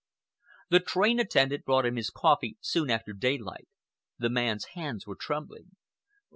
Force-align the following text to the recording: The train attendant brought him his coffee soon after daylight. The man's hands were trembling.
The 0.71 0.79
train 0.79 1.19
attendant 1.19 1.63
brought 1.63 1.85
him 1.85 1.95
his 1.95 2.09
coffee 2.09 2.57
soon 2.59 2.89
after 2.89 3.13
daylight. 3.13 3.67
The 4.17 4.31
man's 4.31 4.69
hands 4.73 5.05
were 5.05 5.15
trembling. 5.15 5.75